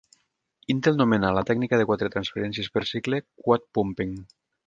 Intel 0.73 0.95
nomena 1.01 1.29
a 1.29 1.35
la 1.39 1.43
tècnica 1.49 1.79
de 1.81 1.85
quatre 1.91 2.09
transferències 2.17 2.71
per 2.77 2.85
cicle 2.95 3.23
"Quad 3.45 3.67
Pumping". 3.79 4.19